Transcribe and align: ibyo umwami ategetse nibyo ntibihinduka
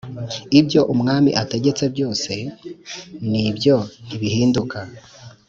ibyo 0.59 0.81
umwami 0.93 1.29
ategetse 1.43 1.83
nibyo 3.31 3.75
ntibihinduka 4.05 4.79